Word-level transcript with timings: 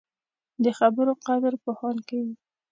د 0.63 0.65
خبرو 0.79 1.13
قدر 1.27 1.53
پوهان 1.63 1.97
کوي 2.07 2.35